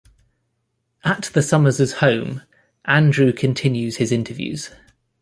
At 1.03 1.29
the 1.35 1.43
Summers' 1.43 1.93
home, 1.93 2.41
Andrew 2.85 3.31
continues 3.31 3.97
his 3.97 4.11
interviews. 4.11 4.71